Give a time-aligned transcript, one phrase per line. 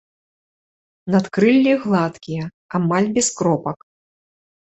[1.15, 2.43] Надкрыллі гладкія,
[2.79, 3.77] амаль без кропак.